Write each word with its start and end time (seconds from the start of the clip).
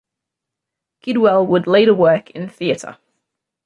Kidwell 1.03 1.45
would 1.45 1.67
later 1.67 1.93
work 1.93 2.31
in 2.31 2.49
theater. 2.49 2.97